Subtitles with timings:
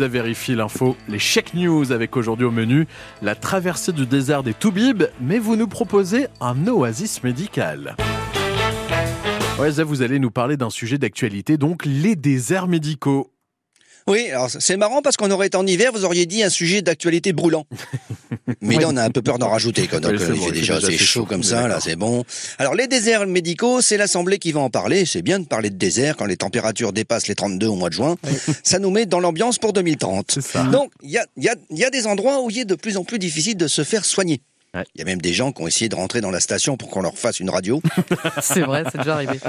[0.00, 2.86] Zé vérifie l'info, les check news avec aujourd'hui au menu
[3.20, 7.96] la traversée du désert des Toubibs, mais vous nous proposez un oasis médical.
[9.58, 13.30] Ouais, Zé, vous allez nous parler d'un sujet d'actualité, donc les déserts médicaux.
[14.06, 16.82] Oui, alors c'est marrant parce qu'on aurait été en hiver, vous auriez dit un sujet
[16.82, 17.66] d'actualité brûlant.
[18.60, 19.86] Mais là, on a un peu peur d'en rajouter.
[19.86, 20.00] Quoi.
[20.00, 21.96] Donc, c'est euh, il bon, fait il fait déjà assez chaud comme ça, là, c'est
[21.96, 22.24] bon.
[22.58, 25.06] Alors, les déserts médicaux, c'est l'Assemblée qui va en parler.
[25.06, 27.94] C'est bien de parler de désert quand les températures dépassent les 32 au mois de
[27.94, 28.16] juin.
[28.62, 30.32] Ça nous met dans l'ambiance pour 2030.
[30.34, 30.64] C'est ça.
[30.64, 32.64] Donc, il y a, il y, a, il y a des endroits où il est
[32.64, 34.40] de plus en plus difficile de se faire soigner.
[34.72, 34.84] Ouais.
[34.94, 36.90] Il y a même des gens qui ont essayé de rentrer dans la station pour
[36.90, 37.82] qu'on leur fasse une radio.
[38.40, 39.38] C'est vrai, c'est déjà arrivé.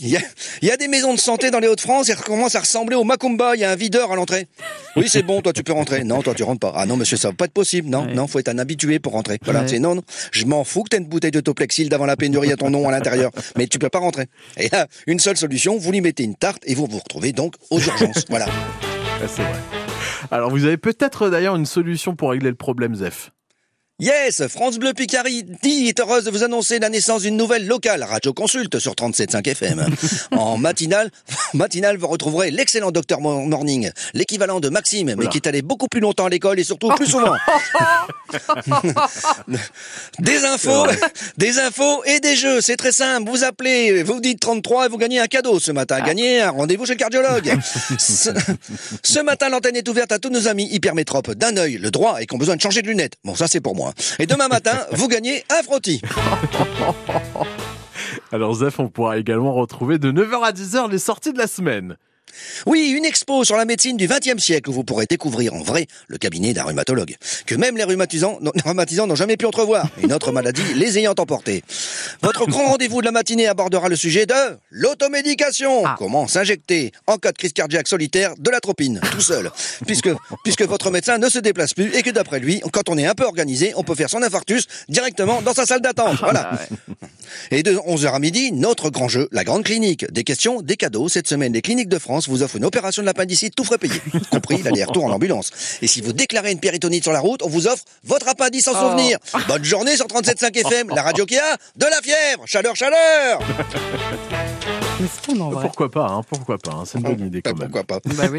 [0.00, 0.20] Il y, a,
[0.62, 3.04] il y a des maisons de santé dans les Hauts-de-France, elles commencent à ressembler au
[3.04, 4.48] Macumba, il y a un videur à l'entrée.
[4.96, 6.02] Oui, c'est bon, toi tu peux rentrer.
[6.02, 6.72] Non, toi tu rentres pas.
[6.74, 7.90] Ah non, monsieur, ça va pas être possible.
[7.90, 8.14] Non, Ouais.
[8.14, 9.38] non, faut être un habitué pour rentrer.
[9.42, 9.68] Voilà, Ouais.
[9.68, 10.02] c'est non, non.
[10.32, 12.88] Je m'en fous que t'aies une bouteille de Toplexil devant la pénurie à ton nom
[12.88, 14.28] à l'intérieur, mais tu peux pas rentrer.
[14.56, 17.56] Et là, une seule solution, vous lui mettez une tarte et vous vous retrouvez donc
[17.70, 18.24] aux urgences.
[18.30, 18.46] Voilà.
[19.20, 19.52] Ouais, c'est vrai.
[20.30, 23.30] Alors, vous avez peut-être d'ailleurs une solution pour régler le problème, Zef.
[23.98, 25.46] Yes, France Bleu Picardie
[25.88, 29.86] est heureuse de vous annoncer la naissance d'une nouvelle locale, Radio Consulte sur 37.5 FM.
[30.32, 31.10] En matinale,
[31.54, 35.28] matinale, vous retrouverez l'excellent Docteur Mo- Morning, l'équivalent de Maxime, mais Oula.
[35.28, 37.32] qui est allé beaucoup plus longtemps à l'école et surtout plus souvent.
[40.18, 40.86] des infos,
[41.38, 43.30] des infos et des jeux, c'est très simple.
[43.30, 46.00] Vous appelez, vous dites 33 et vous gagnez un cadeau ce matin.
[46.02, 47.50] Gagnez un rendez-vous chez le cardiologue.
[47.98, 48.28] ce,
[49.02, 52.26] ce matin, l'antenne est ouverte à tous nos amis hypermétropes d'un œil, le droit, et
[52.26, 53.14] qui ont besoin de changer de lunettes.
[53.24, 53.85] Bon, ça c'est pour moi.
[54.18, 56.00] Et demain matin, vous gagnez un frottis.
[58.32, 61.96] Alors, Zef, on pourra également retrouver de 9h à 10h les sorties de la semaine.
[62.66, 65.86] Oui, une expo sur la médecine du XXe siècle où vous pourrez découvrir en vrai
[66.08, 67.16] le cabinet d'un rhumatologue.
[67.46, 69.88] Que même les rhumatisants non- rhumatisants n'ont jamais pu entrevoir.
[70.02, 71.62] Une autre maladie les ayant emportés.
[72.22, 74.34] Votre grand rendez-vous de la matinée abordera le sujet de
[74.70, 75.84] l'automédication.
[75.86, 75.96] Ah.
[75.98, 79.50] Comment s'injecter en cas de crise cardiaque solitaire de l'atropine, tout seul.
[79.86, 80.10] Puisque,
[80.44, 83.14] puisque votre médecin ne se déplace plus et que d'après lui, quand on est un
[83.14, 86.18] peu organisé, on peut faire son infarctus directement dans sa salle d'attente.
[86.20, 86.50] Voilà.
[87.50, 90.10] Et de 11h à midi, notre grand jeu, la grande clinique.
[90.12, 91.08] Des questions, des cadeaux.
[91.08, 94.00] Cette semaine, les cliniques de France vous offrent une opération de l'appendicite tout frais payé,
[94.30, 95.50] compris l'aller-retour en ambulance.
[95.82, 98.74] Et si vous déclarez une péritonite sur la route, on vous offre votre appendice en
[98.74, 99.18] souvenir.
[99.48, 102.44] Bonne journée sur 37.5 FM, la radio qui a de la fièvre.
[102.46, 103.40] Chaleur, chaleur
[105.40, 105.62] En vrai.
[105.66, 107.70] Pourquoi pas, hein, pourquoi pas, hein, c'est une bonne idée quand même.
[107.70, 108.38] Pourquoi pas Bah oui.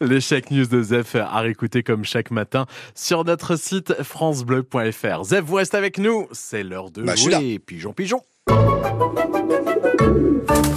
[0.00, 5.24] Les check news de Zef à réécouter comme chaque matin sur notre site francebleu.fr.
[5.24, 7.58] Zef, vous restez avec nous, c'est l'heure de Bah, jouer.
[7.58, 8.20] Pigeon, pigeon.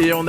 [0.00, 0.24] Et on a